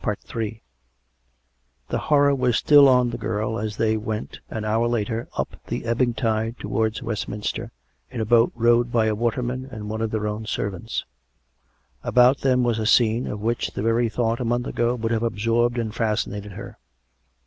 [0.00, 0.18] COME RACK!
[0.30, 0.44] COME ROPE!
[0.48, 0.62] l6l III
[1.88, 5.84] The horror was still on the girl, as they went, an hour later, up the
[5.84, 7.70] ebbing tide towards Westminster,
[8.10, 11.04] in a boat rowed by a waterman and one of their own servants.
[12.02, 15.22] About them was a scene, of which the very thought, a month ago, would have
[15.22, 16.78] absorbed and fascinated her.